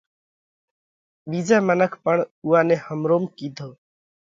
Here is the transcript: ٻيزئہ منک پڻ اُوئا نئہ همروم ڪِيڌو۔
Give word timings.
ٻيزئہ 1.29 1.57
منک 1.67 1.93
پڻ 2.03 2.17
اُوئا 2.43 2.61
نئہ 2.67 2.77
همروم 2.85 3.23
ڪِيڌو۔ 3.35 3.69